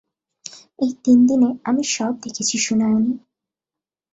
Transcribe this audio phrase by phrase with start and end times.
[0.79, 3.13] এই তিন দিনে আমি সব দেখেছি সুনয়নী।